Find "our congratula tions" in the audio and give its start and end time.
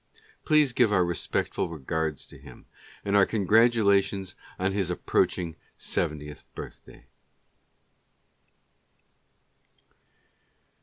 3.15-4.33